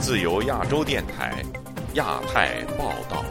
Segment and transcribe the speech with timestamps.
[0.00, 1.44] 自由亚洲电台，
[1.92, 3.22] 亚太报道。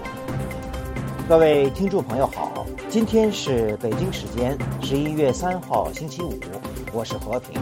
[1.28, 6.40] 各位听众朋友好，今天是北京时间十一月三号星期五，
[6.94, 7.60] 我是和平。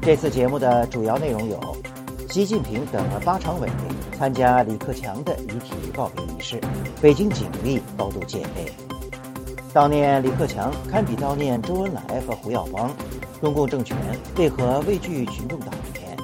[0.00, 1.60] 这次节目的主要内容有：
[2.30, 3.68] 习近平等了八常委
[4.16, 6.58] 参加李克强的遗体告别仪式，
[7.02, 8.72] 北京警力高度戒备。
[9.74, 12.94] 悼念李克强堪比悼念周恩来和胡耀邦，
[13.40, 13.96] 中共政权
[14.36, 16.16] 为何畏惧群众党员？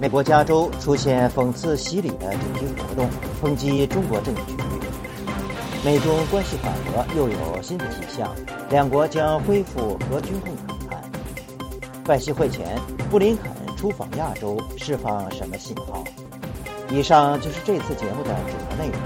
[0.00, 3.10] 美国加州出现讽刺洗礼的主题活动，
[3.42, 4.42] 抨击中国政局。
[5.84, 8.32] 美中关系缓和又有新的迹象，
[8.70, 11.02] 两国将恢复和军控谈判。
[12.04, 12.78] 拜习会前，
[13.10, 16.04] 布林肯出访亚洲，释放什么信号？
[16.90, 19.00] 以上就是这次节目的主要内容。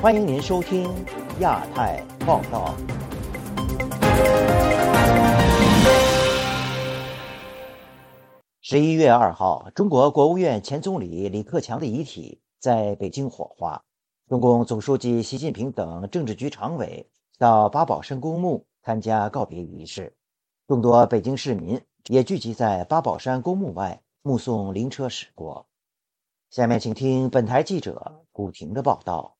[0.00, 0.88] 欢迎您收听
[1.40, 2.74] 亚太报道。
[8.60, 13.84] 十一月二号，中国国务院前总理李克强的遗体在北京火化。
[14.28, 17.08] 中共总书记习近平等政治局常委
[17.38, 20.14] 到八宝山公墓参加告别仪式，
[20.66, 25.66] 众多北京市民也聚集在八宝山公墓外目送灵车驶过。
[26.50, 29.37] 下面请听本台记者古婷的报道：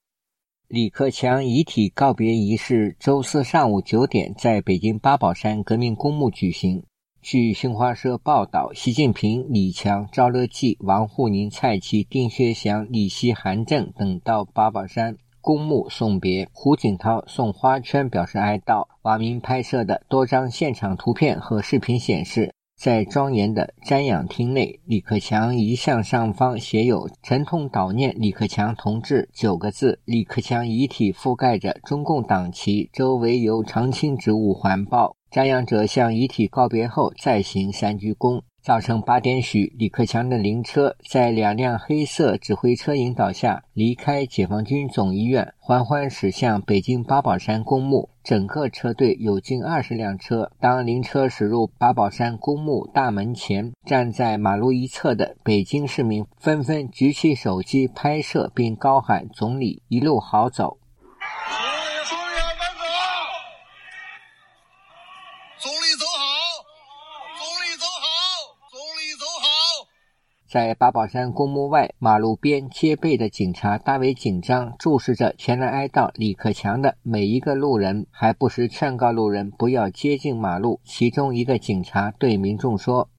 [0.69, 6.85] 李克强遗体告别仪式周四上午九点在北京八宝山革命公墓举行。
[7.23, 16.47] 据新华社报道，习近平、李强、赵乐际、王沪宁、蔡奇、丁薛祥、李希、韩正等到八宝山公墓送别。
[16.53, 18.87] 胡锦涛送花圈表示哀悼。
[19.01, 29.99] 网民拍摄的多张现场图片和视频显示，在庄严的瞻仰厅内，李克强遗像上方写有“沉痛悼念李克强同志”九个字。
[30.05, 35.17] 李克强遗体覆盖着中共党旗，周围由常青植物环抱。
[35.29, 38.43] 瞻仰者向遗体告别后，再行三鞠躬。
[38.61, 48.11] 早晨八点许，李克强的灵车在两辆黑色指挥车引导下离开解放军总医院，缓缓驶向北京八宝山公墓。
[48.23, 50.51] 整个车队有近二十辆车。
[50.61, 60.77] 当灵车驶入八宝山公墓大门前，站在马路一侧的北京市民纷纷举起手机拍摄，并高喊“总理一路好走”。
[70.49, 80.81] 在八宝山公墓外马路边戒备的警察大为紧张，注视着前来哀悼李克强的每一个路人，还不时劝告路人不要接近马路。
[80.85, 83.11] 其中一个警察对民众说：“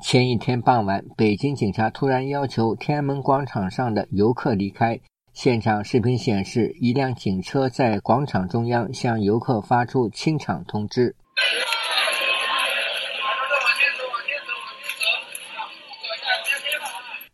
[0.00, 4.98] 前一天傍晚，北京警察突然要求天安门广场上的游客离开。”
[5.34, 11.16] 现场视频显示，一辆警车在广场中央向游客发出清场通知。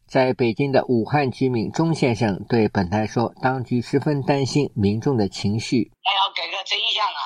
[0.08, 5.92] 在北京的武汉居民钟先生对本台说：“当局十分担心民众的情绪。
[6.00, 7.20] 还要给个真相啊！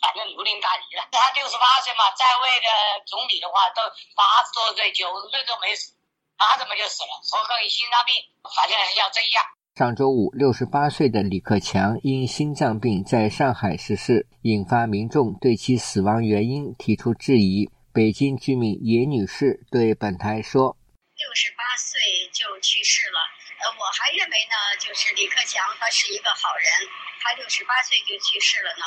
[0.00, 1.04] 反正如临大敌了。
[1.12, 2.68] 他六十八岁嘛，在位的
[3.04, 3.84] 总理的话都
[4.16, 5.92] 八十多岁、九十岁都没死，
[6.40, 7.12] 他怎么就死了？
[7.28, 17.66] 说可以心脏病，反正要真相。”上周五，六十八岁的李克强因心脏病在上海逝世，引发民众对其死亡原因提出质疑。
[17.90, 20.78] 北京居民叶女士对本台说
[21.18, 21.98] ：“六十八岁
[22.30, 23.18] 就去世了，
[23.66, 26.70] 呃，我还认为呢，就是李克强他是一个好人，
[27.18, 28.86] 他六十八岁就去世了呢，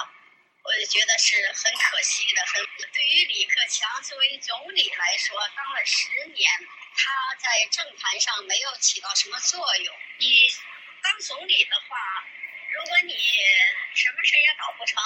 [0.63, 2.39] 我就觉得是很可惜的。
[2.47, 2.63] 很
[2.95, 6.47] 对于李克强作为总理来说，当了十年，
[6.95, 7.11] 他
[7.43, 9.91] 在政坛上没有起到什么作用。
[10.23, 10.47] 你。”
[11.07, 11.95] 当总理的话，
[12.75, 13.13] 如果你
[13.95, 14.99] 什么事也搞不成，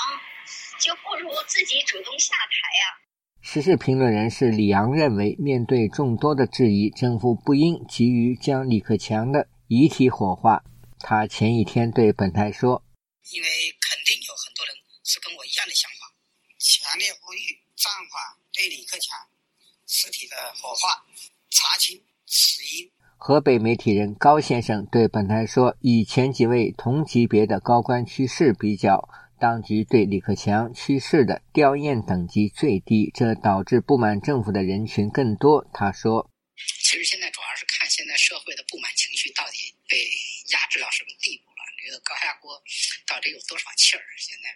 [0.80, 2.98] 就不如自己主动下台呀。
[3.44, 10.64] 时事评论人士李昂认为，面对众多的质疑，政府不应急于将李克强的遗体火化。
[11.00, 12.84] 他前一天对本台说
[13.30, 13.48] ：“因为
[13.80, 16.12] 肯定有很多人是跟我一样的想法，
[16.58, 19.30] 强烈呼吁暂缓对李克强
[19.86, 21.06] 尸体的火化，
[21.52, 22.92] 查清死因。”
[23.24, 29.08] 河北媒体人高先生对本台说：“以前几位同级别的高官去世比较，
[29.40, 36.32] 当局对李克强去世的吊唁等级最低，这导致不满政府的人群更多。”他说
[36.82, 40.02] ：“其实现在主要是看现在社会的不满情绪到底被
[40.58, 42.58] 压制到什么地步了，这个高压锅
[43.06, 44.02] 到底有多少气儿？
[44.18, 44.50] 现在，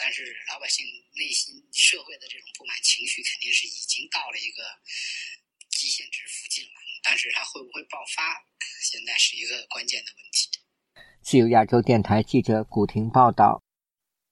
[0.00, 0.80] 但是老百姓
[1.12, 4.64] 内心社会的这种不满情绪肯定是已经到了一个
[5.78, 6.70] 极限值附近了。”
[7.06, 8.42] 但是它会不会爆发，
[8.82, 10.50] 现在是一个关键的问题。
[11.22, 13.62] 自由亚洲电台记者古婷报道：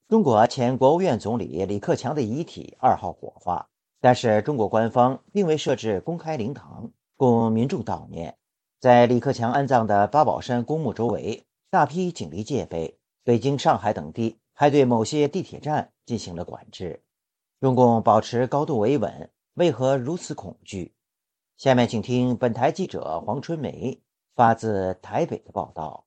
[0.08, 3.70] 中国前国务院总理李克强的遗体二号火化，
[4.00, 8.36] 但是中国官方并未设置公开灵堂供民众悼念。
[8.80, 12.98] 在李克强安葬的八宝山公墓周围，大批警力戒备。
[13.24, 17.02] 北京、上海等地还对某些地铁站进行了管制。
[17.60, 20.94] 中共保持高度维稳，为何如此恐惧？
[21.56, 23.98] 下面请听本台记者黄春梅
[24.34, 26.06] 发自台北的报道。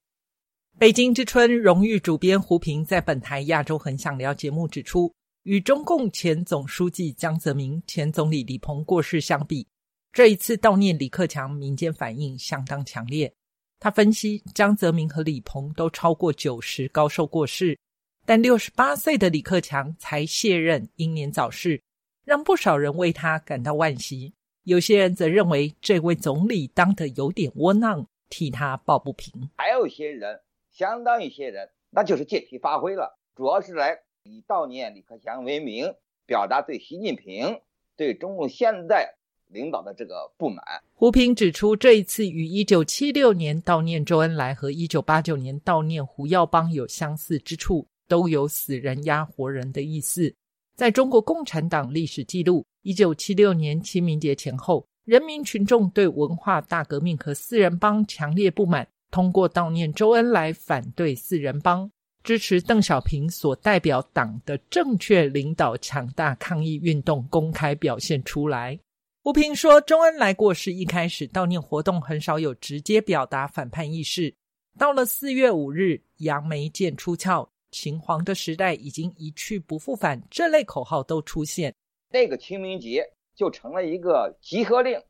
[0.78, 5.12] 北京之春荣誉主编胡平在本台《亚洲很想聊》节目指出，
[5.44, 9.68] 与中共前总书记江泽民、前总理李鹏过世相比，
[10.14, 13.34] 这一次悼念李克强，民间反应相当强烈。
[13.80, 17.76] 他分析，江泽民和李鹏都超过九十高寿过世，
[18.24, 21.82] 但六十八岁的李克强才卸任，英年早逝，
[22.24, 24.36] 让不少人为他感到惋惜。
[24.70, 29.50] 有些人则认为，这位总理当得有点窝囊，替他抱不平。
[29.58, 30.40] 还有一些人。
[30.72, 35.94] 相当一些人，那就是借题发挥了，主要是来以悼念李克强为名，
[36.26, 37.60] 表达对习近平、
[37.98, 39.16] 对中共现在
[39.48, 40.64] 领导的这个不满。
[40.94, 50.34] 胡平指出，这一次与1976年悼念周恩来和1989年悼念胡耀邦有相似之处，都有死人压活人的意思。
[50.80, 58.88] 在中国共产党历史记录，1976年清明节前后，人民群众对文化大革命和四人帮强烈不满。
[59.12, 61.92] 通过悼念周恩来，反对四人帮，
[62.24, 68.80] 支持邓小平所代表党的正确领导，强大抗议运动公开表现出来。
[69.22, 74.34] 胡平说，周恩来过世一开始，悼念活动很少有直接表达反叛意识。
[74.78, 81.74] 到了四月五日，杨梅见出鞘，秦皇的时代已经一去不复返，这类口号都出现。
[82.12, 83.04] 那个清明节
[83.36, 85.02] 就成了一个集合令，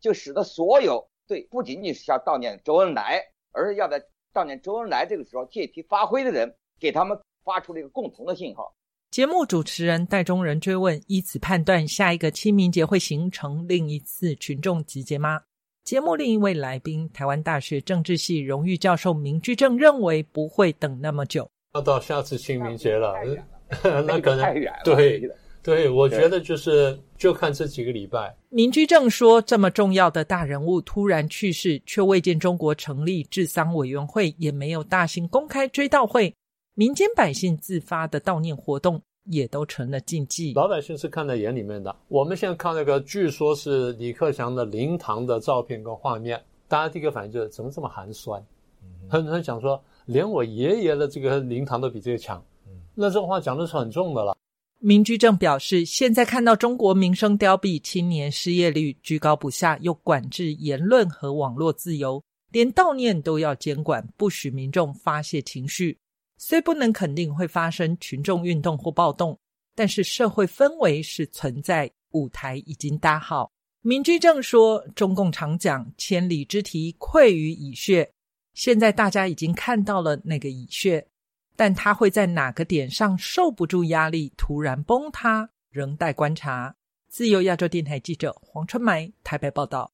[0.00, 3.22] 就使得所有对不仅仅是要悼念周恩来。
[3.50, 3.98] 而是要在
[4.32, 8.72] 悼念周恩来这个时候借题发挥的人，给他们发出了一个共同的信号。
[9.10, 15.40] 节目主持人戴中仁追问：以此判断，下一个清明节会形成另一次群众集结吗？
[15.82, 23.14] 节目另一位来宾，台湾大学政治系荣誉教授明居正认为不会等那么久，要到下次清明节了，
[24.04, 24.54] 那可能
[24.84, 25.30] 对。
[25.60, 28.34] 对，我觉得就是就看这几个礼拜。
[28.48, 36.34] 民居正说，这么重要的大人物突然去世，却未见中国成立治丧委员会，也没有大型公开追悼会，
[36.74, 40.54] 民间百姓自发的悼念活动也都成了禁忌。
[40.54, 41.94] 老百姓是看在眼里面的。
[42.06, 48.42] 我们现在看那个，据说是李克强的灵堂的照片跟画面，大家第一个反应就是怎么这么寒酸？
[49.10, 52.42] 很多人讲说，连我爷爷的这个灵堂都比这个强。
[52.94, 54.36] 那这话讲的是很重的了。
[54.80, 65.98] 明居正表示，现在看到中国民生凋敝，青年失业率居高不下，又管制言论和网络自由，连悼念都要监管，不许民众发泄情绪。
[66.38, 69.38] 虽不能肯定会发生群众运动或暴动，
[69.74, 73.50] 但是社会氛围是存在，舞台已经搭好。
[73.82, 78.08] 明居正说，中共常讲“千里之堤，溃于蚁穴”，
[78.58, 81.06] 现在大家已经看到了那个蚁穴。
[81.54, 86.74] 但它会在哪个点上受不住压力突然崩塌，仍待观察。
[87.08, 89.92] 自由亚洲电台记者黄春梅台北报道。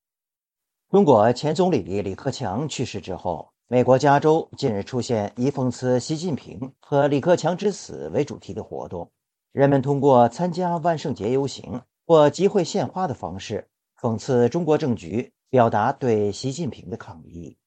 [0.88, 9.10] 中国前总理李克强去世之后，美国加州近日出现以讽刺习近平和李克强之死为主题的活动，
[9.52, 13.68] 人们通过参加万圣节游行或集会献花的方式
[14.00, 17.58] 讽刺中国政局，表达对习近平的抗议。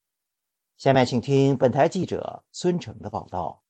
[0.77, 3.63] 下面请听本台记者孙成的报道。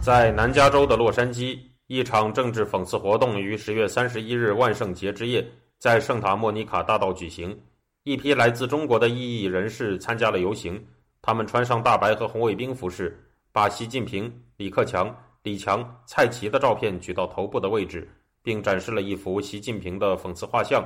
[0.00, 5.46] 在南加州的洛杉矶，一场政治讽刺活动于十月三十一日万圣节之夜
[5.78, 7.54] 在圣塔莫尼卡大道举行。
[8.04, 10.82] 一批来自中国的异议人士参加了游行，
[11.20, 18.08] 他们穿上大白和红卫兵服饰，把习近平、李克强、李强、蔡奇的照片举到头部的位置，
[18.42, 20.82] 并展示了一幅习近平的讽刺画像，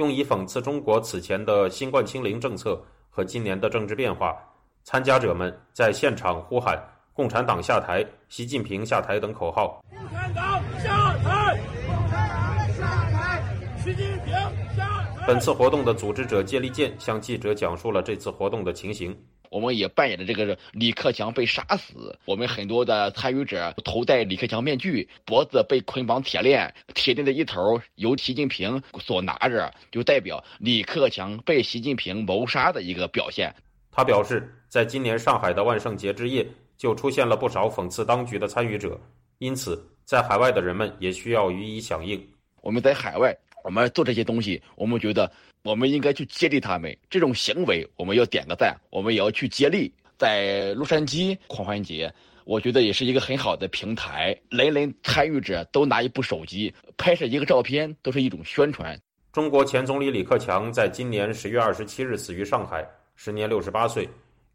[0.00, 4.34] 用以讽刺中国此前的新冠清零政策和今年的政治变化。
[4.82, 6.82] 参加者们在现场呼喊。
[7.12, 9.84] 共产党下台，习近平下台等口号。
[9.90, 13.44] 共产党下台，共产党下台，
[13.84, 14.32] 习近平
[14.74, 15.26] 下台。
[15.26, 19.14] 本次活动的组织者接力健向记者讲述了这次活动的情形。
[19.50, 33.54] 我们也扮演了这个李克强被杀死，我们很多的参与者头戴李克强面具，脖子被捆绑铁链，铁链的一头由习近平所拿着，就代表李克强被习近平谋杀的一个表现。
[33.90, 36.46] 他表示，在今年上海的万圣节之夜。
[36.80, 38.98] 就出现了不少讽刺当局的参与者，
[39.36, 42.18] 因此在海外的人们也需要予以响应。
[42.62, 45.30] 我们在海外我们做这些东西，我们觉得
[45.62, 49.92] 我们应该去接力他们这种行为，我们要点个赞，我们也要去接力。
[50.16, 52.12] 在洛杉矶狂欢节，
[52.44, 58.98] 我觉得也是一个很好的平台，人人参与者都拿一部手机拍摄一个照片，都是一种宣传。
[59.32, 64.08] 中国前总理李克强在今年十月二十七日死于上海，时年六十八岁。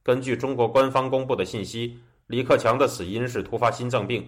[0.03, 1.97] 根据中国官方公布的信息，
[2.27, 4.27] 李克强的死因是突发心脏病。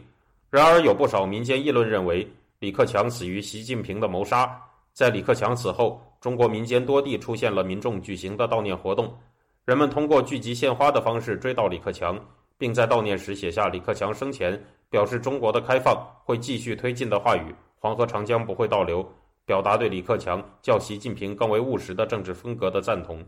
[0.49, 2.25] 然而，有不少民间议论认为，
[2.59, 4.59] 李克强死于习近平的谋杀。
[4.93, 9.15] 在李克强死后，中国民间多地出现了民众举行的悼念活动。
[9.65, 12.19] 人们通过聚集献花的方式追悼李克强，
[12.57, 19.05] 并在悼念时写下李克强生前表示中国的开放会继续推进的话语：“黄河长江不会倒流”，
[19.45, 23.23] 表达对李克强较习近平更为务实的政治风格的赞同。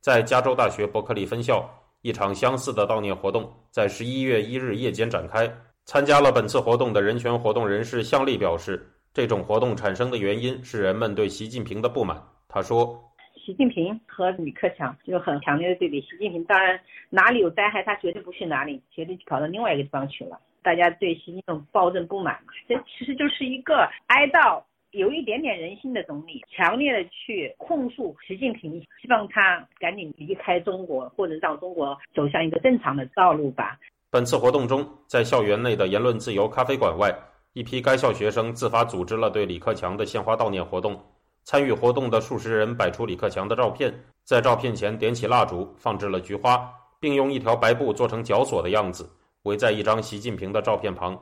[0.00, 1.68] 在加州大学伯克利分校，
[2.02, 5.52] 一场相似的悼念活动在十一月一日夜间展开。
[5.86, 12.20] 参加了本次活动的人权活动人士向丽表示，这种活动产生的原因是人们对习近平的不满。
[12.48, 13.00] 他说。
[13.46, 16.00] 习近平和李克强就很强烈的对比。
[16.00, 16.80] 习近平当然
[17.10, 20.40] 哪里有灾害，他绝对不去哪里，绝对跑到另外一个地方去了。
[20.62, 33.78] 大家对习近平暴政不满嘛，这其实就是一个哀悼，有一点点人性的总理，强烈的去控诉习近平，希望他赶紧离开中国，或者让中国走向一个正常的道路吧。
[34.10, 37.14] 本次活动中，在校园内的言论自由咖啡馆外，
[37.54, 41.00] 一批该校学生自发组织了对李克强的献花悼念活动。
[41.44, 43.94] 参与活动的数十人摆出李克强的照片，
[44.24, 46.68] 在照片前点起蜡烛，放置了菊花，
[46.98, 49.08] 并用一条白布做成绞索的样子，
[49.44, 51.16] 围在一张习近平的照片旁。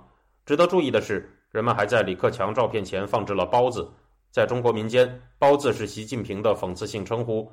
[0.46, 3.92] 值得注意的是，人们还在李克强照片前放置了包子。
[4.30, 7.52] 在中国民间，包子是习近平的讽刺性称呼。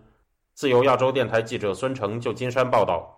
[0.54, 3.14] 自由亚洲电台记者孙成，就金山报道。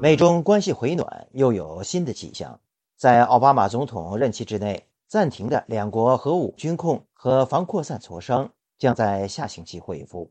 [0.00, 2.60] 美中关系回暖又有新的迹象，
[2.96, 10.30] 在奥巴马总统任期之内暂停的两国核武军控和防扩散磋商将在下星期恢复。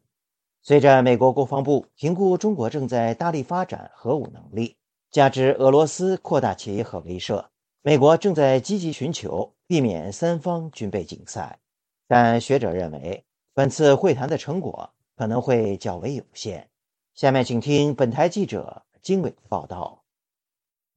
[0.61, 4.77] 随着美国国防部评估中国正在大力发展核武能力，
[5.11, 7.43] 加之俄罗斯扩大其核威慑，
[7.81, 11.59] 美国正在积极寻求避免三方军备竞赛。
[12.07, 16.69] 但学者认为，本次会谈的成果可能会较为有限。
[17.15, 18.83] 下面请听本台记者。
[19.07, 20.01] 经纬报道，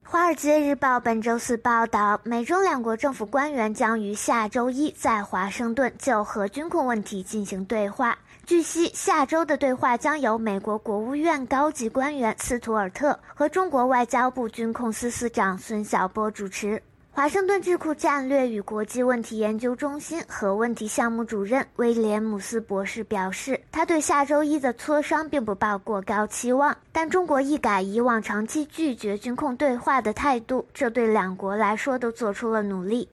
[0.11, 8.19] 《华尔街日报》本周四报道，美中两国政府官员将于下周一在华盛顿就核军控问题进行对话。
[8.45, 16.83] 据悉，下周的对话将由美国国务院高级官员斯图尔特和中国外交部军控司司长孙晓波主持。
[17.21, 33.07] 华盛顿智库战略与国际问题研究中心核问题项目主任威廉姆斯博士表示，他对下周一的磋商并不抱过高期望，但中国一改以往长期拒绝军控对话的态度，这对两国来说都做出了努力。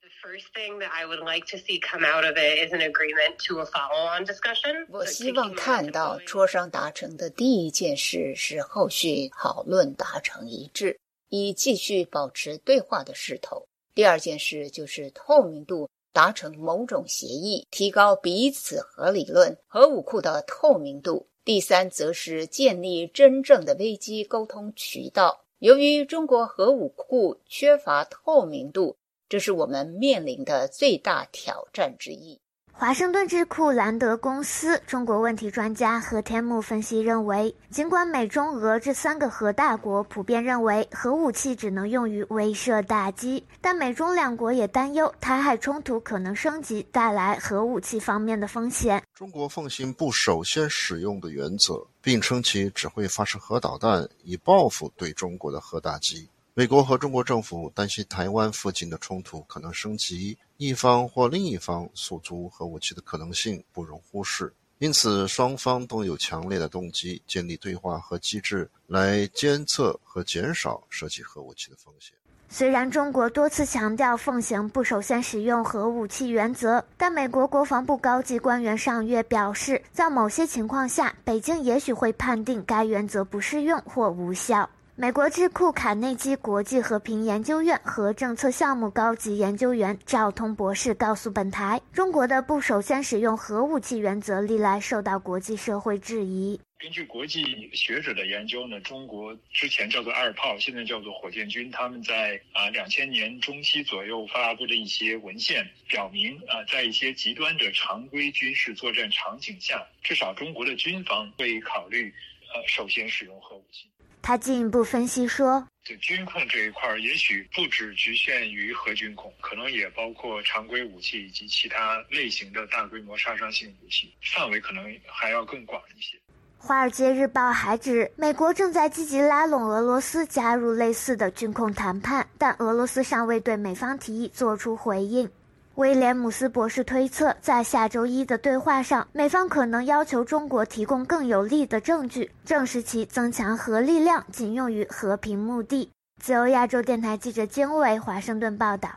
[4.89, 10.97] 我希望看到磋商达成的第一件事是后续讨论达成一致，
[11.27, 13.67] 以继续保持对话的势头。
[13.97, 21.27] 第二件事就是透明度达成某种协议，提高彼此核理论、核武库的透明度。
[21.43, 25.43] 第三，则是建立真正的危机沟通渠道。
[25.57, 28.95] 由于中国核武库缺乏透明度，
[29.27, 32.39] 这是我们面临的最大挑战之一。
[32.79, 49.01] 华盛顿智库兰德公司中国问题专家何天木分析认为，尽管美中俄这三个核大国普遍认为核武器只能用于威慑打击，但美中两国也担忧台海冲突可能升级，带来核武器方面的风险。
[49.15, 56.29] 中国奉行不首先使用的原则，并称其只会发射核导弹以报复对中国的核打击。
[56.57, 64.51] 美国和中国政府担心台湾附近的冲突可能升级，一方或另一方诉诸核武器的可能性不容忽视。
[64.79, 72.15] 因此，双方都有强烈的动机建立对话和机制，来监测和减少涉及核武器的风险。
[72.49, 84.67] 虽然中国多次强调奉行不首先使用核武器原则，但美国国防部高级官员上月表示，在某些情况下，北京也许会判定该原则不适用或无效。
[84.99, 96.59] 美国智库卡内基国际和平研究院核政策项目高级研究员赵通博士告诉本台：“中国的不首先使用核武器原则历来受到国际社会质疑。
[96.79, 112.11] 根据国际学者的研究呢，中国之前叫做二炮，现在叫做火箭军，他们在啊两千年中期左右发布的一些文献表明啊，在一些极端的常规军事作战场景下，至少中国的军方会考虑
[112.55, 113.87] 呃首先使用核武器。
[114.27, 126.17] 他进一步分析说，对军控这一块儿，也许不只局限于核军控，可能也包括常规武器以及其他类型的大规模杀伤性武器，范围可能还要更广一些。
[126.57, 135.31] 《华尔街日报》还指，美国正在积极拉拢俄罗斯加入类似的军控谈判，但俄罗斯尚未对美方提议做出回应。
[135.77, 145.91] 威廉姆斯博士推测，在下周一的对话上，美方可能要求中国提供更有力的证据，证实其增强核力量仅用于和平目的。
[146.19, 148.89] 自由亚洲电台记者金伟华盛顿报道。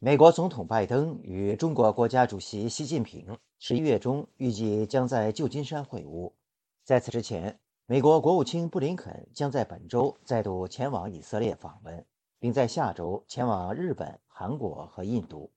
[0.00, 6.32] 美国总统拜登与中国国家主席习近平十一月中预计将在旧金山会晤。
[6.84, 12.04] 在此之前，美国国务卿布林肯将在本周再度前往以色列访问，
[12.40, 15.48] 并在下周前往日本、韩国和印度。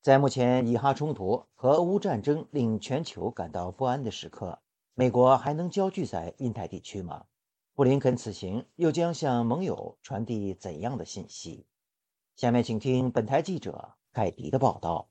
[0.00, 4.60] 在目前以哈冲突和俄乌战争令全球感到不安的时刻，
[4.94, 7.26] 美国还能焦聚在印太地区吗？
[7.74, 11.66] 布林肯此行又将向盟友传递怎样的信息？
[12.36, 15.08] 下面请听本台记者凯迪的报道。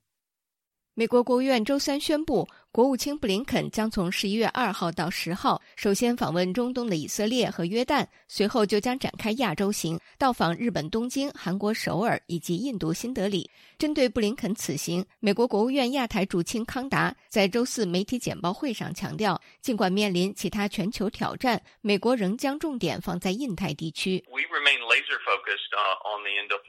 [0.98, 13.48] 美国国务院周三宣布，国务卿布林肯将从十一月二号到十号，首先访问中东的以色列和约旦，随后就将展开亚洲行，到访日本东京、韩国首尔以及印度新德里。
[13.78, 24.20] 针对布林肯此行，美国国务院亚太驻青康达在周四媒体简报会上强调，尽管面临其他全球挑战，美国仍将重点放在印太地区。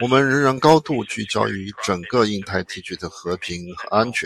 [0.01, 4.18] 我们仍然高度聚焦于整个印太地区的和平和安全。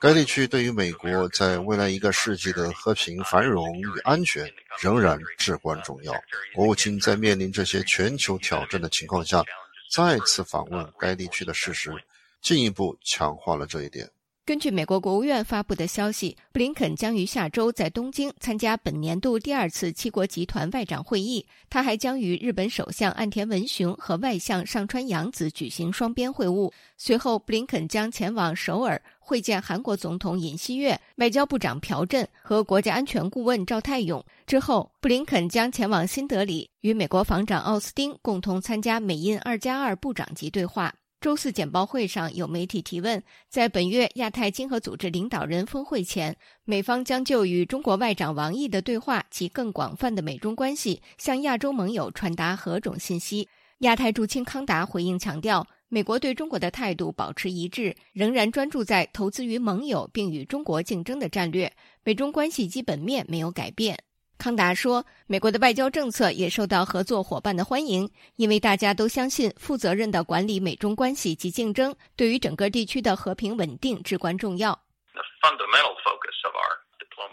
[0.00, 6.12] 该地区对于美国在未来一个世纪的和平、繁荣与安全仍然至关重要。
[6.54, 9.44] 国务卿在面临这些全球挑战的情况下，
[9.92, 11.92] 再次访问该地区的事实。
[12.40, 14.08] 进一步强化了这一点。
[14.44, 21.44] 根据美国国务院发布的消息，布林肯将于下周在东京参加本年度第二次七国集团外长会议。
[21.68, 26.72] 他还将与日本首相岸田文雄和外相上川洋子举行双边会晤。
[26.96, 34.24] 随后，布林肯将前往首尔会见韩国总统尹锡悦、外交部长朴振和国家安全顾问赵泰勇。
[34.46, 40.94] 之后，布林肯将前往新德里，与美国防长奥斯汀共同参加美印二加二部长级对话。
[41.20, 53.46] 周四简报会上，有媒体提问，在本月亚太经合组织领导人峰会前，美方将就与中国外长王毅的对话及更广泛的美中关系，向亚洲盟友传达何种信息？
[53.80, 61.72] 亚太驻青康达回应强调，美国对中国的态度保持一致，仍然专注在投资于盟友并与中国竞争的战略，
[62.04, 63.98] 美中关系基本面没有改变。
[64.36, 74.78] 康达说：“美国的外交政策也受到合作伙伴的欢迎，因为大家都相信负责任的管理美中关系及竞争对于整个地区的和平稳定至关重要。”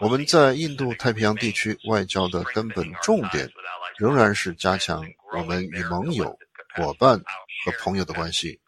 [0.00, 3.48] 我们在印度太平洋地区外交的根本重点，
[3.98, 5.04] 仍然是加强
[5.36, 6.36] 我们与盟友、
[6.76, 7.18] 伙伴
[7.64, 8.60] 和朋友的关系，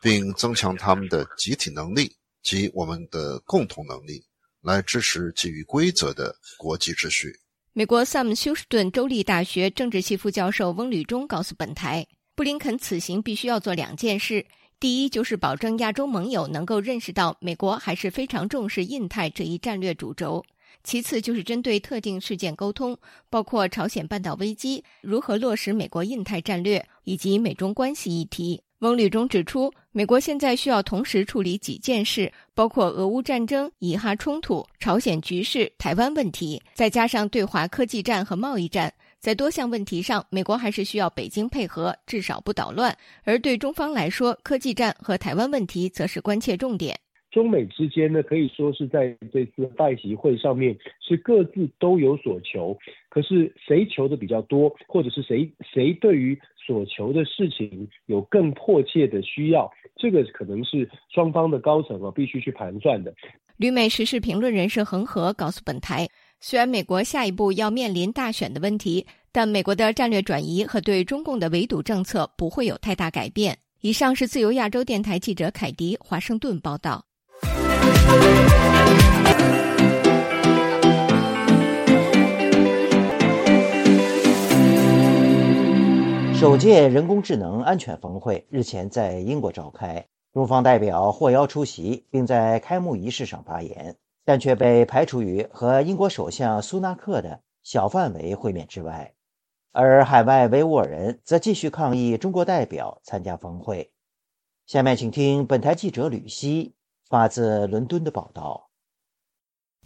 [0.00, 4.22] 并增强他们的集体能力及我们的共同能力，
[4.60, 7.32] 来支持基于规则的国际秩序。
[7.72, 14.44] 美国萨姆休斯顿州立大学政治系副教授翁吕中告诉本台，布林肯此行必须要做两件事：
[14.78, 20.44] 第一，就是保证亚洲盟友能够认识到美国还是非常重视印太这一战略主轴；
[20.84, 22.96] 其次，就是针对特定事件沟通，
[23.30, 28.62] 包括朝鲜半岛危机、如何落实美国印太战略以及美中关系议题。
[28.80, 38.92] 翁吕中指出，美国现在需要同时处理几件事，包括俄乌战争、以哈冲突、朝鲜局势、台湾问题，再加上对华科技战和贸易战。
[39.18, 42.94] 在多项问题上，美国还是需要北京配合，至少不捣乱。
[43.22, 47.00] 而对中方来说，科技战和台湾问题则是关切重点。
[47.34, 52.78] 中美之间呢，可以说是在这次拜习会上面是各自都有所求，
[53.10, 56.38] 可是谁求的比较多，或者是谁谁对于。
[56.66, 63.12] 所求的事情有更迫切的需要，这个可能是双方的高层啊必须去盘算的。
[63.58, 66.08] 旅美时事评论人士恒河告诉本台，
[66.40, 73.58] 虽然美国下一步要面临大选的问题，但美国的战略转移和对中共的围堵政策不会有太大改变。
[73.82, 77.04] 以上是自由亚洲电台记者凯迪华盛顿报道。
[86.34, 93.96] 首届人工智能安全峰会日前在英国召开，中方代表获邀出席，并在开幕仪式上发言。
[94.26, 99.12] 但却被排除于和英国首相苏纳克的小范围会面之外。
[99.70, 103.90] 而海外维吾尔人则继续抗议中国代表参加峰会。
[104.64, 106.72] 下面请听本台记者吕希
[107.14, 108.68] 发自伦敦的报道。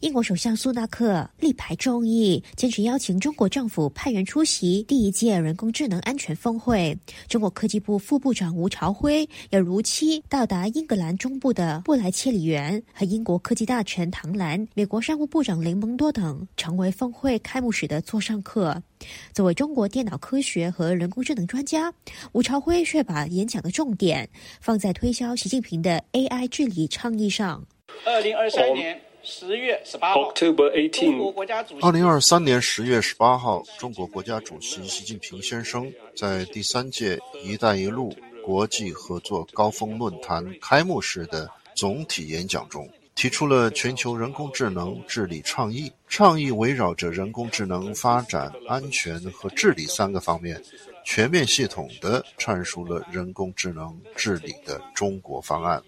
[0.01, 6.97] 英国首相苏纳克力排众议，坚持邀请中国政府派员出席第一届人工智能安全峰会。
[7.27, 18.81] 中国科技部副部长吴朝晖要如期到达英格兰中部的布莱切里园，和英国科技大臣唐兰、美国商务部长雷蒙多等成为峰会开幕式的座上客。
[19.33, 21.93] 作为中国电脑科学和人工智能专家，
[22.31, 24.29] 吴朝晖却把演讲的重点
[24.61, 27.67] 放在推销习近平的 AI 治理倡议上。
[28.07, 29.08] 二零二三年。
[29.31, 30.33] 十月十八号，
[31.83, 38.11] 二零二三年十月十八号，中国国家主席习近平先生在第三届“一带一路”
[38.43, 45.93] 国际合作高峰论坛开幕式的总体演讲中，提出了全球人工智能治理倡议。
[46.09, 50.59] 倡议围绕着人工智能发展、安全和治理三个方面，
[51.05, 55.83] 全面系统地阐述了人工智能治理的中国方案。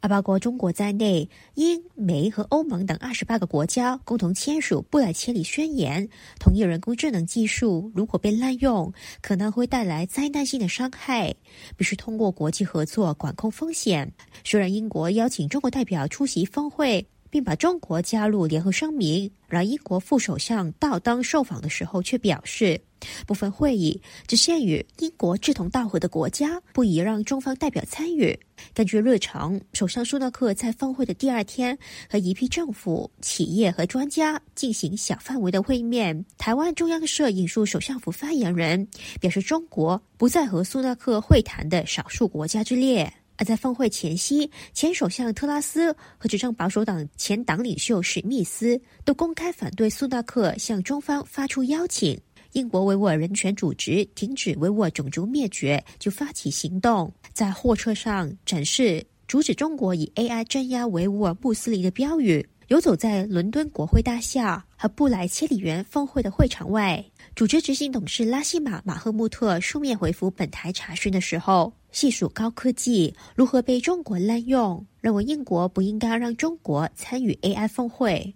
[0.00, 6.06] 而包括中国在内，英、美和欧盟等二十八个国家共同签署《布莱切里宣言》，
[6.38, 11.34] 同意人工智能技术如果被滥用，可能会带来灾难性的伤害，
[11.76, 14.12] 必须通过国际合作管控风险。
[14.44, 17.06] 虽然英国邀请中国代表出席峰会。
[17.30, 22.80] 并把中国加入联合声明，让英国副首相道当受访的时候，却表示
[23.26, 28.38] 部分会议只限于英国志同道合的国家，不宜让中方代表参与。
[28.74, 31.78] 根据日程，首相苏纳克在峰会的第二天
[32.10, 36.24] 和一批政府、企业和专家进行小范围的会面。
[36.36, 38.88] 台湾中央社引述首相府发言人
[39.20, 43.12] 表示，中国不在和苏纳克会谈的少数国家之列。
[43.40, 52.20] 而在峰会前夕，前首相特拉斯和执政保守党前党领袖史密斯都公开反对苏纳克向中方发出邀请。
[52.52, 67.04] 英国维吾尔人权组织“停止维吾尔种族灭绝”就发起行动，在货车上展示阻止中国以 AI 镇压维吾尔穆斯林的标语，游走在伦敦国会大厦和布莱切里园峰会的会场外。
[67.36, 71.72] 组织执行董事拉希马马赫穆特书面回复本台查询的时候。
[71.90, 78.34] 细数高科技如何被中国滥用，认为英国不应该让中国参与 AI 峰会。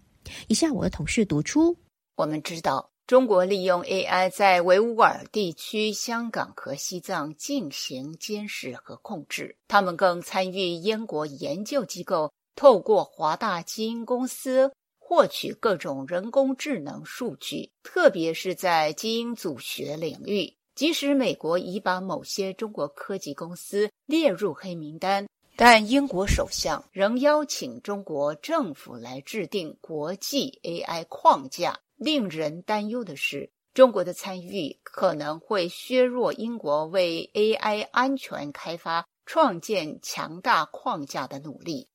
[0.49, 1.77] 以下我的同事读出：
[2.17, 9.55] 我们知道，中国利用 AI 在维吾尔地区、香港和西藏进行监视和控制。
[9.69, 20.51] 他们更参与英国研究机构透过华大基因公司获取各种人工智能数据，特别是在基因组学领域。
[20.75, 31.79] 即使美国已把某些中国科技公司列入黑名单，但英国首相仍邀请中国政府来制定国际 AI 框架。
[32.03, 41.89] 令人担忧的是，中国的参与可能会削弱英国为 AI 安全开发创建强大框架的努力。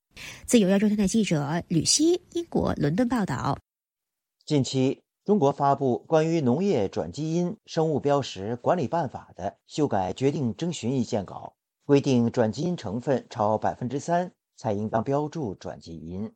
[0.46, 3.58] 自由亚洲电台记者吕希，英国伦敦报道。
[4.44, 5.02] 近期。
[5.24, 16.32] 中国发布关于农业转基因生物标识管理办法的修改决定征询意见稿，规定转基因成分超百分之三才应当标注转基因。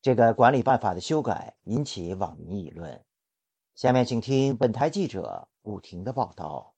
[0.00, 3.04] 这个管理办法的修改引起网民议论。
[3.80, 6.74] 下面请听本台记者武婷的报道。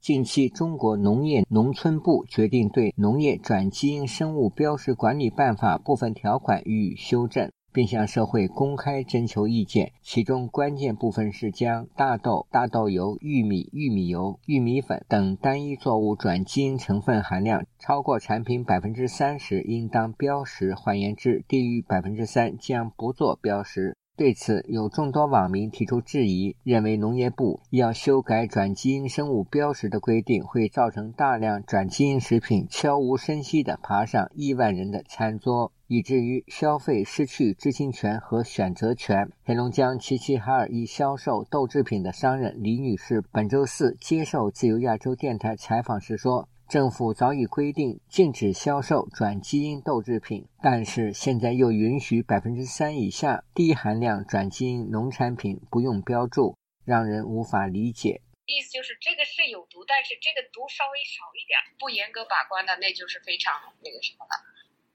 [0.00, 7.50] 近期，中国农业农村部决定对农业转基因生物标识管理办法部分条款予以修正。
[7.72, 23.96] 并向社会公开征求意见，其中关键部分是将大豆、大豆油、玉米、玉米油、玉米粉等单一作物转基因成分含量超过产品百分之三十应当标识，换言之，低于百分之三将不做标识。
[24.20, 35.72] 对此，有众多网民提出质疑，认为农业部要修改转基因生物标识的规定，会造成大量转基因食品悄无声息地爬上亿万人的餐桌。
[35.86, 39.30] 以至于消费失去知情权和选择权。
[39.42, 58.22] 黑龙江齐齐哈尔一销售豆制品的商人李女士本周四接受自由亚洲电台采访时说：“政府早已规定禁止销售转基因豆制品，但是现在又允许百分之三以下低含量转基因农产品不用标注，让人无法理解。
[58.46, 64.38] 意思就是这个是有毒，但是这个毒稍微少一点，不严格把关的那就是非常那个什么了。”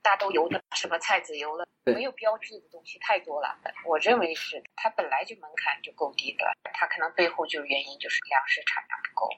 [0.00, 3.52] 大豆油的什么菜籽油了，没有标志的东西太多了。
[3.84, 9.28] 我认为是它本来就门槛就够低的，它可能背后就原因就是粮食产量不够。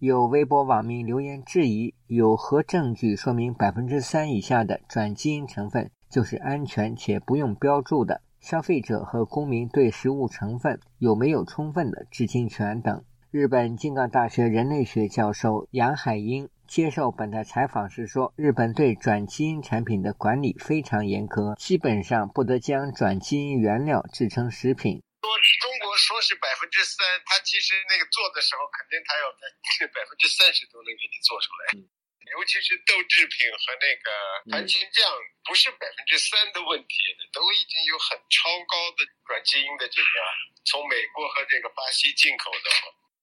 [0.00, 8.22] 有微博网民留言质疑：有何证据说明百分之三以下的转基因成分就是安全且不用标注的？
[8.40, 13.04] 消费者和公民对食物成分有没有充分的知情权等。
[13.30, 25.02] 日本京港大学人类学教授杨海英接受本台采访时说：“日本对转基因产品的管理非常严格，基本上不得将转基因原料制成食品。
[25.20, 25.28] 说
[25.60, 31.76] 中说是百分之三，他其实那个做的时候，肯定他要在百分之三十都能给你做出来。
[32.32, 34.08] 尤其是豆制品和那个
[34.50, 35.02] 番茄酱，
[35.44, 36.94] 不是百分之三的问题，
[37.32, 40.14] 都已经有很超高的转基因的这个
[40.64, 42.70] 从美国和这个巴西进口的。”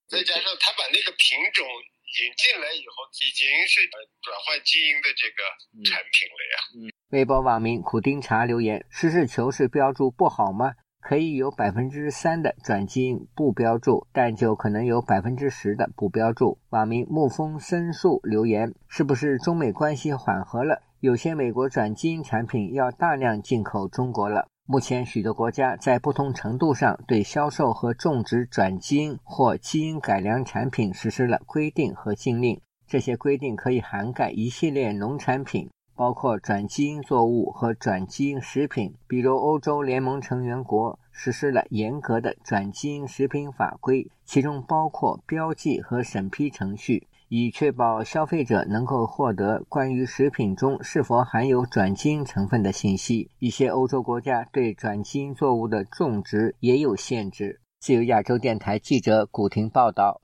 [0.07, 3.87] 再加上他把那个品种引进来以后，已经是
[4.21, 5.43] 转换基因的这个
[5.83, 6.93] 产品了呀。
[7.11, 10.73] 微博网民苦丁茶留言：“实事求是标注不好吗？
[11.07, 20.81] 可以有百分之三的转基因不标注，但就可能有百分之十的不标注。”网民沐风申诉留言：“是不是中美关系缓和了？
[20.99, 32.59] 有些美国转基因产品要大量进口中国了。”目前，许多国家在不同程度上对销售和种植转基因或基因改良产品实施了规定和禁令。
[32.85, 38.93] 这些规定可以涵盖一系列农产品，包括转基因作物和转基因食品。
[39.07, 47.07] 比如，欧洲联盟成员国实施了严格的转基因食品法规，其中包括标记和审批程序。
[47.29, 53.29] 以确保消费者能够获得关于食品中是否含有转基因成分的信息。
[53.39, 57.59] 一些欧洲国家对转基因作物的种植也有限制。
[57.81, 60.21] 自由亚洲电台记者古婷报道：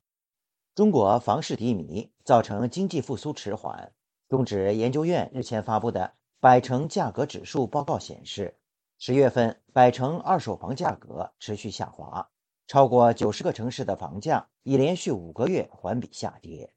[0.73, 3.91] 中国房市低迷，造成经济复苏迟缓。
[4.33, 8.57] 中指研究院日前发布的百城价格指数报告显示，
[8.97, 12.27] 十月份百城二手房价格持续下滑，
[12.65, 16.73] 超过九十个城市的房价已连续五个月环比下跌。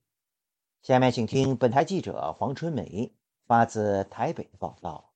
[0.83, 3.11] 下面请听本台记者黄春梅
[3.47, 5.14] 发自台北的报道。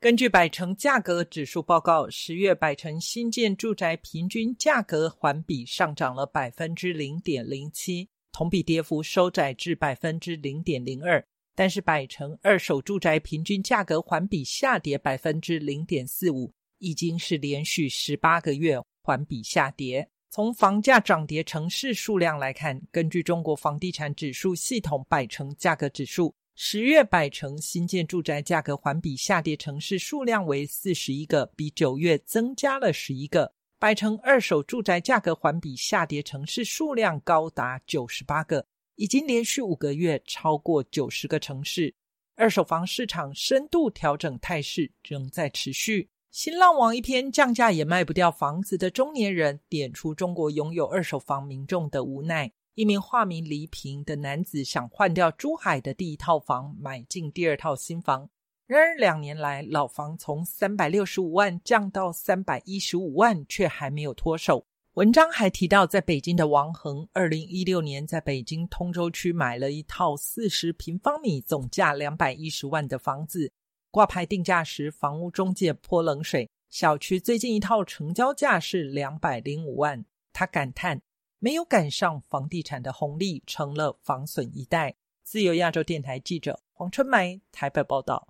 [0.00, 11.22] 根据百城价格指数报告，十月百城新建住宅平均价格环比上涨了百分之零点零七，同比跌幅收窄至百分之零点零二。
[11.58, 20.08] 但是百城二手住宅平均价格环比下跌百分之零点四五，已经是连续十八个月环比下跌。
[20.30, 33.52] 从房价涨跌城市数量来看，根据中国房地产指数系统百城价格指数，十月百城新建住宅价格环比下跌城市数量为四十一个，比九月增加了十一个。
[33.80, 38.64] 百城二手住宅价格环比下跌城市数量高达九十八个，
[38.98, 41.94] 已经连续五个月超过九十个城市。
[42.34, 46.10] 二手房市场深度调整态势仍在持续。
[46.32, 52.50] 新浪网一篇降价也卖不掉房子的中年人，点出中国拥有二手房民众的无奈。
[52.74, 58.28] 一名化名黎平的男子想换掉珠海的第一套房，买进第二套新房。
[58.66, 64.66] 然而两年来，老房从三百六十五万降到三百一十五万，却还没有脱手。
[64.94, 73.52] 文章还提到，在北京的王恒，二零一六年在北京通州区买了一套四十平方米、总价两百一十万的房子。
[73.92, 76.50] 挂牌定价时，房屋中介泼冷水。
[76.68, 81.00] 小区最近一套成交价是两百零五万，他感叹
[81.38, 84.96] 没有赶上房地产的红利，成了房损一代。
[85.22, 88.26] 自由亚洲电台记者黄春梅台北报道。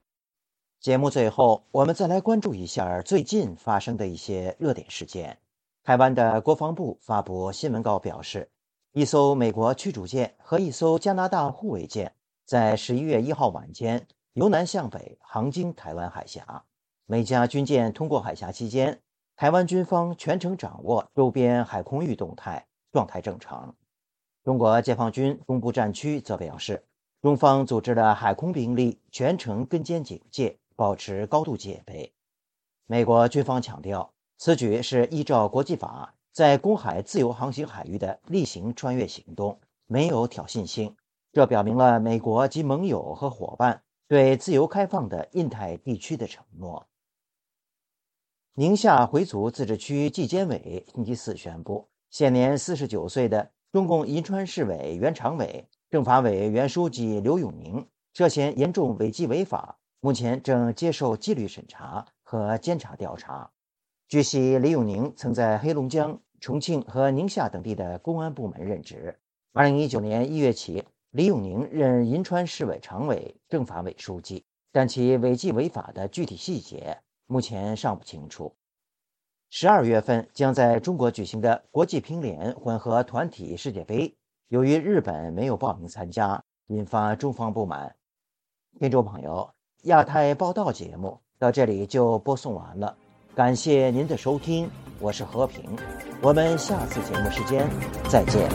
[0.81, 5.39] 节目最后，我们再来关注一下最近发生的一些热点事件。
[5.89, 8.51] 台湾的国防部发布新闻稿表示，
[8.93, 12.13] 一艘美国驱逐舰和一艘加拿大护卫舰
[12.45, 14.07] 在十一月一号晚间。
[14.35, 16.63] 由南向北航经台湾海峡，
[17.07, 19.01] 每家军舰通过海峡期间，
[19.35, 23.75] 台湾军方全程掌握周边海空域动态，状态正常。
[24.45, 26.85] 中国解放军东部战区则表示，
[27.23, 32.13] 中方组织的海空兵力全程跟监警戒，保持高度戒备。
[32.85, 40.97] 美国军方强调，此举是依照国际法在公海自由航行海域的例行穿越行动，没有挑衅性。
[41.33, 43.83] 这表明了美国及盟友和伙伴。
[44.11, 46.87] 对自由开放的印太地区的承诺。
[48.55, 63.51] 宁夏回族自治区纪监委星期四宣布，现年四十九岁的中共银川市委原常委、政法委原书记刘永宁涉嫌严重违纪违法，目前正接受纪律审查和监察调查。
[64.09, 69.19] 据悉，李永宁曾在黑龙江、重庆和宁夏等地的公安部门任职。
[69.53, 70.83] 二零一九年一月起。
[71.11, 78.55] 李永宁任银川市委常委、政法委书记，但其违纪违法的具体细节目前尚不清楚。
[79.49, 84.15] 十二月份将在中国举行的国际乒联混合团体世界杯，
[84.49, 87.97] 由于日本没有报名参加，引发中方不满。
[88.79, 89.51] 听众朋友，
[89.85, 92.99] 亚太报道节目到这里就播送完了，
[93.39, 95.63] 感谢您的收听，我是和平，
[96.21, 97.65] 我们下次节目时间
[98.09, 98.49] 再见。